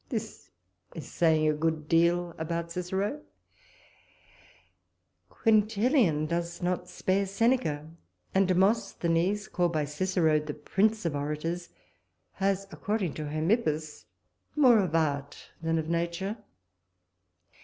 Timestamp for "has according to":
12.31-13.27